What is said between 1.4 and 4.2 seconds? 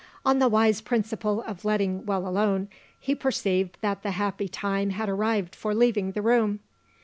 of letting well alone, he perceived that the